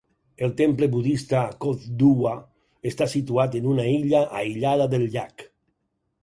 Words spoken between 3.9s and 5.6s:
illa aïllada del llac.